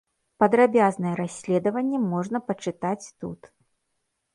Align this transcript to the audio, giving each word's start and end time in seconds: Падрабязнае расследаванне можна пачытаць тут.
Падрабязнае 0.43 1.11
расследаванне 1.21 2.03
можна 2.13 2.37
пачытаць 2.51 2.99
тут. 3.21 3.41